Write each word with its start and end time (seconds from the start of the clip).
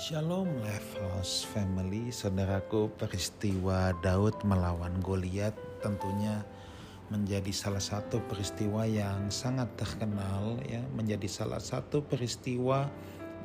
Shalom. 0.00 0.48
Life 0.64 0.96
House 0.96 1.44
Family, 1.44 2.08
saudaraku 2.08 2.88
peristiwa 2.96 3.92
Daud 4.00 4.32
melawan 4.48 4.96
Goliat 5.04 5.52
tentunya 5.84 6.40
menjadi 7.12 7.52
salah 7.52 7.84
satu 7.84 8.16
peristiwa 8.24 8.88
yang 8.88 9.28
sangat 9.28 9.68
terkenal 9.76 10.56
ya, 10.64 10.80
menjadi 10.96 11.28
salah 11.28 11.60
satu 11.60 12.00
peristiwa 12.00 12.88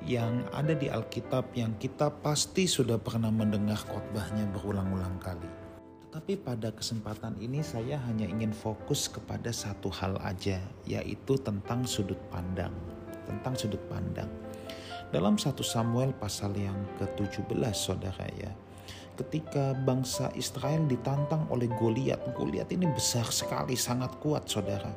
yang 0.08 0.48
ada 0.56 0.72
di 0.72 0.88
Alkitab 0.88 1.52
yang 1.60 1.76
kita 1.76 2.08
pasti 2.24 2.72
sudah 2.72 3.04
pernah 3.04 3.36
mendengar 3.36 3.84
khotbahnya 3.92 4.48
berulang-ulang 4.56 5.20
kali. 5.20 5.52
Tetapi 6.08 6.40
pada 6.40 6.72
kesempatan 6.72 7.36
ini 7.44 7.60
saya 7.68 8.00
hanya 8.08 8.32
ingin 8.32 8.56
fokus 8.56 9.12
kepada 9.12 9.52
satu 9.52 9.92
hal 9.92 10.16
aja, 10.24 10.64
yaitu 10.88 11.36
tentang 11.36 11.84
sudut 11.84 12.32
pandang, 12.32 12.72
tentang 13.28 13.60
sudut 13.60 13.84
pandang 13.92 14.45
dalam 15.14 15.38
satu 15.38 15.62
Samuel 15.62 16.14
pasal 16.18 16.56
yang 16.58 16.78
ke-17 16.98 17.50
saudara 17.76 18.26
ya. 18.38 18.50
Ketika 19.16 19.72
bangsa 19.72 20.28
Israel 20.36 20.84
ditantang 20.92 21.48
oleh 21.48 21.72
Goliat, 21.80 22.20
Goliat 22.36 22.68
ini 22.76 22.90
besar 22.92 23.24
sekali, 23.32 23.80
sangat 23.80 24.12
kuat 24.20 24.50
saudara. 24.50 24.92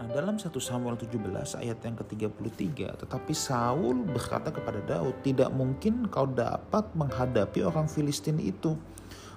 Nah 0.00 0.08
dalam 0.08 0.40
satu 0.40 0.56
Samuel 0.56 0.96
17 0.96 1.60
ayat 1.60 1.78
yang 1.84 1.96
ke-33, 2.00 2.96
tetapi 3.04 3.32
Saul 3.36 4.08
berkata 4.08 4.48
kepada 4.48 4.80
Daud, 4.88 5.20
tidak 5.20 5.52
mungkin 5.52 6.08
kau 6.08 6.24
dapat 6.24 6.88
menghadapi 6.96 7.60
orang 7.60 7.84
Filistin 7.84 8.40
itu 8.40 8.72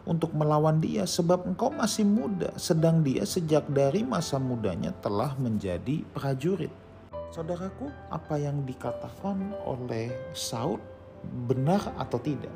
untuk 0.08 0.32
melawan 0.32 0.80
dia 0.80 1.04
sebab 1.04 1.44
engkau 1.50 1.74
masih 1.74 2.08
muda, 2.08 2.54
sedang 2.56 3.04
dia 3.04 3.26
sejak 3.28 3.68
dari 3.68 4.06
masa 4.06 4.40
mudanya 4.40 4.96
telah 5.04 5.36
menjadi 5.36 6.06
prajurit. 6.16 6.85
Saudaraku, 7.34 7.90
apa 8.12 8.36
yang 8.40 8.64
dikatakan 8.64 9.54
oleh 9.66 10.34
Saud 10.36 10.80
benar 11.24 11.94
atau 11.98 12.22
tidak? 12.22 12.54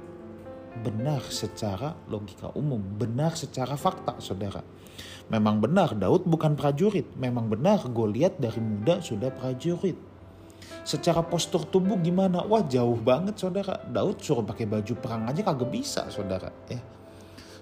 Benar 0.85 1.25
secara 1.27 1.97
logika 2.07 2.53
umum, 2.53 2.79
benar 2.79 3.33
secara 3.33 3.73
fakta, 3.73 4.21
saudara. 4.21 4.61
Memang 5.29 5.61
benar 5.61 5.93
Daud 5.93 6.25
bukan 6.25 6.57
prajurit, 6.57 7.05
memang 7.13 7.49
benar 7.49 7.85
Goliat 7.85 8.41
dari 8.41 8.57
muda 8.57 8.97
sudah 9.01 9.29
prajurit. 9.29 9.97
Secara 10.81 11.21
postur 11.21 11.69
tubuh 11.69 12.01
gimana? 12.01 12.41
Wah 12.45 12.65
jauh 12.65 12.97
banget 12.97 13.37
saudara. 13.37 13.77
Daud 13.85 14.21
suruh 14.21 14.41
pakai 14.41 14.65
baju 14.65 14.93
perang 14.97 15.29
aja 15.29 15.41
kagak 15.45 15.69
bisa 15.69 16.09
saudara. 16.09 16.49
Ya. 16.65 16.81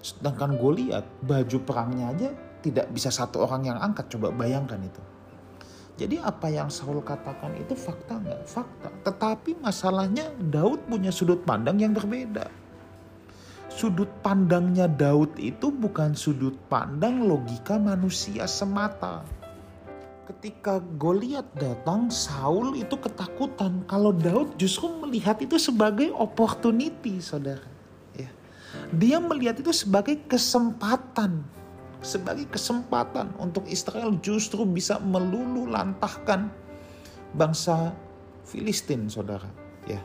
Sedangkan 0.00 0.56
Goliat 0.56 1.04
baju 1.20 1.58
perangnya 1.64 2.14
aja 2.14 2.28
tidak 2.64 2.88
bisa 2.88 3.12
satu 3.12 3.44
orang 3.44 3.68
yang 3.68 3.78
angkat. 3.78 4.08
Coba 4.08 4.32
bayangkan 4.32 4.80
itu. 4.80 5.02
Jadi 5.98 6.22
apa 6.22 6.46
yang 6.46 6.70
Saul 6.70 7.02
katakan 7.02 7.58
itu 7.58 7.74
fakta 7.74 8.22
nggak? 8.22 8.46
Fakta. 8.46 8.88
Tetapi 9.02 9.58
masalahnya 9.58 10.30
Daud 10.38 10.86
punya 10.86 11.10
sudut 11.10 11.42
pandang 11.42 11.82
yang 11.82 11.90
berbeda. 11.90 12.46
Sudut 13.66 14.06
pandangnya 14.22 14.86
Daud 14.86 15.34
itu 15.42 15.74
bukan 15.74 16.14
sudut 16.14 16.54
pandang 16.70 17.26
logika 17.26 17.82
manusia 17.82 18.46
semata. 18.46 19.26
Ketika 20.30 20.78
Goliat 20.78 21.50
datang, 21.58 22.14
Saul 22.14 22.78
itu 22.78 22.94
ketakutan. 22.94 23.82
Kalau 23.90 24.14
Daud 24.14 24.54
justru 24.54 24.86
melihat 25.02 25.42
itu 25.42 25.58
sebagai 25.58 26.14
opportunity, 26.14 27.18
saudara. 27.18 27.66
Ya. 28.14 28.30
Dia 28.94 29.18
melihat 29.18 29.58
itu 29.58 29.74
sebagai 29.74 30.14
kesempatan 30.30 31.42
sebagai 32.00 32.46
kesempatan 32.50 33.34
untuk 33.42 33.66
Israel 33.66 34.14
justru 34.22 34.62
bisa 34.64 34.98
melulu 35.02 35.66
lantahkan 35.66 36.50
bangsa 37.34 37.92
Filistin, 38.48 39.12
saudara. 39.12 39.48
Ya, 39.84 40.00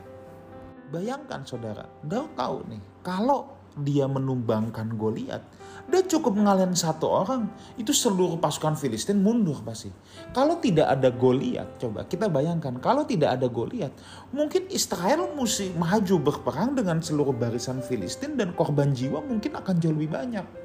bayangkan 0.91 1.47
saudara, 1.47 1.87
Daud 2.03 2.35
tahu 2.35 2.67
nih 2.67 2.81
kalau 3.01 3.63
dia 3.73 4.05
menumbangkan 4.05 4.93
Goliat, 4.93 5.41
dia 5.89 6.01
cukup 6.05 6.37
ngalahin 6.37 6.77
satu 6.77 7.09
orang, 7.09 7.49
itu 7.73 7.89
seluruh 7.89 8.37
pasukan 8.37 8.77
Filistin 8.77 9.25
mundur 9.25 9.57
pasti. 9.65 9.89
Kalau 10.29 10.61
tidak 10.61 10.93
ada 10.93 11.09
Goliat, 11.09 11.81
coba 11.81 12.05
kita 12.05 12.29
bayangkan, 12.29 12.77
kalau 12.77 13.01
tidak 13.01 13.41
ada 13.41 13.49
Goliat, 13.49 13.89
mungkin 14.29 14.69
Israel 14.69 15.33
mesti 15.33 15.73
maju 15.73 16.15
berperang 16.21 16.77
dengan 16.77 17.01
seluruh 17.01 17.33
barisan 17.33 17.81
Filistin 17.81 18.37
dan 18.37 18.53
korban 18.53 18.93
jiwa 18.93 19.25
mungkin 19.25 19.57
akan 19.57 19.75
jauh 19.81 19.95
lebih 19.97 20.13
banyak. 20.13 20.62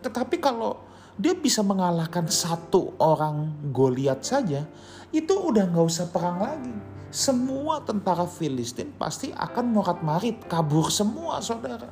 Tetapi 0.00 0.36
kalau 0.40 0.80
dia 1.20 1.36
bisa 1.36 1.60
mengalahkan 1.60 2.24
satu 2.28 2.96
orang 2.96 3.52
Goliat 3.72 4.24
saja, 4.24 4.64
itu 5.12 5.34
udah 5.36 5.68
nggak 5.68 5.86
usah 5.86 6.08
perang 6.08 6.40
lagi. 6.40 6.74
Semua 7.10 7.82
tentara 7.82 8.24
Filistin 8.24 8.94
pasti 8.94 9.34
akan 9.34 9.66
morat 9.74 9.98
marit, 10.00 10.46
kabur 10.46 10.88
semua 10.88 11.42
saudara. 11.42 11.90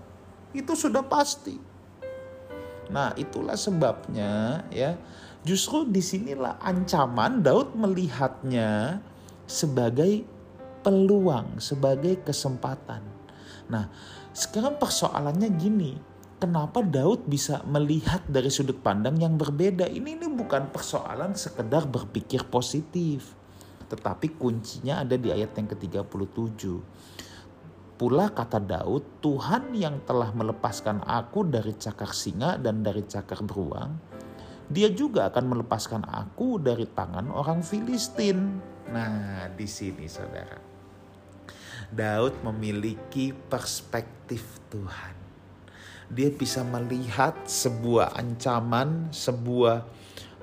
Itu 0.54 0.78
sudah 0.78 1.02
pasti. 1.04 1.58
Nah 2.88 3.12
itulah 3.20 3.58
sebabnya 3.58 4.64
ya 4.72 4.96
justru 5.44 5.84
di 5.84 6.00
sinilah 6.00 6.56
ancaman 6.62 7.44
Daud 7.44 7.76
melihatnya 7.76 9.02
sebagai 9.44 10.24
peluang, 10.80 11.60
sebagai 11.60 12.24
kesempatan. 12.24 13.04
Nah 13.68 13.92
sekarang 14.32 14.80
persoalannya 14.80 15.50
gini, 15.58 15.92
kenapa 16.38 16.80
Daud 16.80 17.26
bisa 17.26 17.60
melihat 17.66 18.22
dari 18.30 18.48
sudut 18.48 18.78
pandang 18.78 19.18
yang 19.18 19.34
berbeda. 19.34 19.90
Ini 19.90 20.16
ini 20.16 20.26
bukan 20.30 20.70
persoalan 20.70 21.34
sekedar 21.34 21.84
berpikir 21.84 22.46
positif. 22.46 23.34
Tetapi 23.90 24.38
kuncinya 24.38 25.02
ada 25.02 25.18
di 25.18 25.34
ayat 25.34 25.52
yang 25.58 25.68
ke-37. 25.68 26.62
Pula 27.98 28.30
kata 28.30 28.62
Daud, 28.62 29.18
Tuhan 29.18 29.74
yang 29.74 29.98
telah 30.06 30.30
melepaskan 30.30 31.02
aku 31.02 31.42
dari 31.42 31.74
cakar 31.74 32.14
singa 32.14 32.54
dan 32.54 32.86
dari 32.86 33.02
cakar 33.02 33.42
beruang, 33.42 33.98
dia 34.70 34.86
juga 34.94 35.26
akan 35.26 35.44
melepaskan 35.50 36.06
aku 36.06 36.62
dari 36.62 36.86
tangan 36.86 37.26
orang 37.34 37.58
Filistin. 37.66 38.62
Nah, 38.94 39.50
di 39.50 39.66
sini 39.66 40.06
saudara. 40.06 40.62
Daud 41.90 42.38
memiliki 42.46 43.34
perspektif 43.34 44.62
Tuhan 44.70 45.17
dia 46.08 46.32
bisa 46.32 46.64
melihat 46.64 47.36
sebuah 47.44 48.16
ancaman, 48.16 49.12
sebuah 49.12 49.84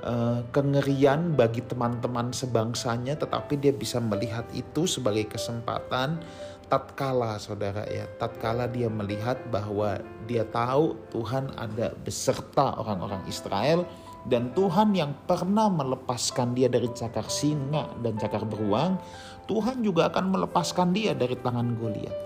uh, 0.05 0.41
kengerian 0.53 1.33
bagi 1.33 1.65
teman-teman 1.65 2.29
sebangsanya, 2.29 3.17
tetapi 3.17 3.57
dia 3.57 3.73
bisa 3.73 3.97
melihat 3.97 4.45
itu 4.53 4.85
sebagai 4.85 5.25
kesempatan 5.25 6.21
tatkala 6.69 7.37
saudara 7.41 7.85
ya. 7.89 8.05
Tatkala 8.21 8.69
dia 8.69 8.89
melihat 8.89 9.37
bahwa 9.49 10.01
dia 10.25 10.45
tahu 10.45 10.97
Tuhan 11.13 11.53
ada 11.57 11.93
beserta 12.01 12.77
orang-orang 12.77 13.25
Israel 13.29 13.85
dan 14.25 14.49
Tuhan 14.57 14.97
yang 14.97 15.13
pernah 15.29 15.69
melepaskan 15.69 16.57
dia 16.57 16.65
dari 16.65 16.89
cakar 16.89 17.29
singa 17.29 17.93
dan 18.01 18.17
cakar 18.17 18.41
beruang 18.41 18.97
Tuhan 19.45 19.85
juga 19.85 20.09
akan 20.09 20.33
melepaskan 20.33 20.89
dia 20.97 21.13
dari 21.13 21.37
tangan 21.37 21.77
Goliat 21.77 22.24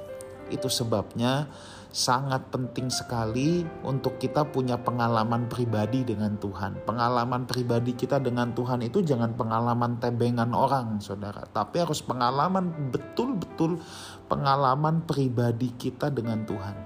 itu 0.51 0.67
sebabnya 0.67 1.47
sangat 1.89 2.53
penting 2.53 2.85
sekali 2.93 3.65
untuk 3.81 4.21
kita 4.21 4.45
punya 4.45 4.77
pengalaman 4.77 5.49
pribadi 5.49 6.05
dengan 6.05 6.37
Tuhan. 6.37 6.85
Pengalaman 6.85 7.49
pribadi 7.49 7.97
kita 7.97 8.21
dengan 8.21 8.53
Tuhan 8.53 8.85
itu 8.85 9.01
jangan 9.01 9.33
pengalaman 9.33 9.97
tebengan 9.97 10.53
orang, 10.53 11.01
saudara, 11.01 11.49
tapi 11.49 11.81
harus 11.81 12.05
pengalaman 12.05 12.93
betul-betul 12.93 13.81
pengalaman 14.29 15.01
pribadi 15.09 15.73
kita 15.81 16.13
dengan 16.13 16.45
Tuhan. 16.45 16.77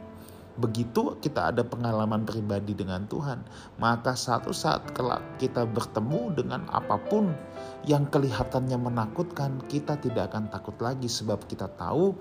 Begitu 0.54 1.18
kita 1.18 1.50
ada 1.50 1.66
pengalaman 1.66 2.30
pribadi 2.30 2.78
dengan 2.78 3.10
Tuhan, 3.10 3.42
maka 3.82 4.14
satu 4.14 4.54
saat 4.54 4.86
kelak 4.94 5.42
kita 5.42 5.66
bertemu 5.66 6.30
dengan 6.38 6.62
apa 6.70 7.02
pun 7.10 7.34
yang 7.90 8.06
kelihatannya 8.08 8.78
menakutkan, 8.78 9.66
kita 9.66 9.98
tidak 9.98 10.30
akan 10.32 10.54
takut 10.54 10.78
lagi 10.78 11.10
sebab 11.10 11.42
kita 11.50 11.68
tahu 11.74 12.14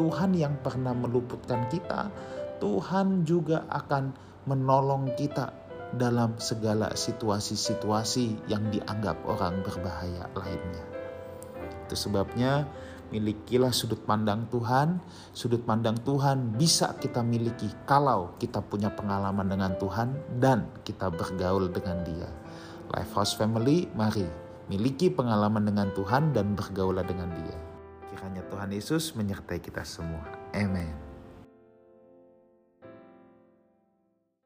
Tuhan 0.00 0.32
yang 0.32 0.56
pernah 0.64 0.96
meluputkan 0.96 1.68
kita, 1.68 2.08
Tuhan 2.56 3.28
juga 3.28 3.68
akan 3.68 4.16
menolong 4.48 5.12
kita 5.12 5.52
dalam 5.92 6.40
segala 6.40 6.96
situasi-situasi 6.96 8.48
yang 8.48 8.72
dianggap 8.72 9.20
orang 9.28 9.60
berbahaya 9.60 10.24
lainnya. 10.32 10.84
Itu 11.84 12.00
sebabnya 12.00 12.64
milikilah 13.12 13.76
sudut 13.76 14.00
pandang 14.08 14.48
Tuhan. 14.48 15.04
Sudut 15.36 15.60
pandang 15.68 16.00
Tuhan 16.00 16.56
bisa 16.56 16.96
kita 16.96 17.20
miliki 17.20 17.68
kalau 17.84 18.32
kita 18.40 18.64
punya 18.64 18.88
pengalaman 18.88 19.52
dengan 19.52 19.76
Tuhan 19.76 20.16
dan 20.40 20.64
kita 20.86 21.12
bergaul 21.12 21.68
dengan 21.68 22.00
Dia. 22.08 22.30
Lifehouse 22.96 23.36
Family, 23.36 23.84
mari 23.92 24.24
miliki 24.72 25.12
pengalaman 25.12 25.68
dengan 25.68 25.92
Tuhan 25.92 26.32
dan 26.32 26.56
bergaulah 26.56 27.04
dengan 27.04 27.28
Dia. 27.34 27.69
Kiranya 28.20 28.44
Tuhan 28.52 28.68
Yesus 28.68 29.16
menyertai 29.16 29.64
kita 29.64 29.80
semua. 29.80 30.20
Amin. 30.52 31.09